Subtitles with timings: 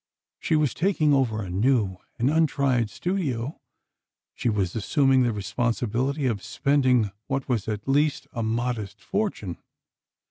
[0.39, 3.61] She was taking over a new and untried studio;
[4.33, 9.59] she was assuming the responsibility of spending what was at least a modest fortune.